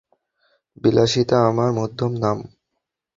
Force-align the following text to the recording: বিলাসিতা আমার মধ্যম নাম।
বিলাসিতা 0.81 1.37
আমার 1.49 1.69
মধ্যম 1.71 2.11
নাম। 2.23 2.37